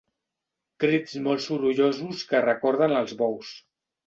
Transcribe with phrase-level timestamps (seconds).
[0.83, 3.53] Crits molt sorollosos que recorden els bous.